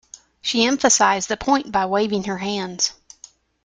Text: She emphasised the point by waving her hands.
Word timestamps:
She 0.41 0.65
emphasised 0.65 1.29
the 1.29 1.37
point 1.37 1.71
by 1.71 1.85
waving 1.85 2.23
her 2.23 2.39
hands. 2.39 2.93